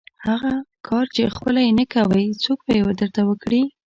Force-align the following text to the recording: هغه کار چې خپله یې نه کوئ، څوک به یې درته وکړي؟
هغه 0.27 0.53
کار 0.87 1.05
چې 1.15 1.33
خپله 1.35 1.59
یې 1.65 1.71
نه 1.79 1.85
کوئ، 1.93 2.25
څوک 2.43 2.59
به 2.65 2.73
یې 2.77 2.83
درته 2.99 3.21
وکړي؟ 3.25 3.61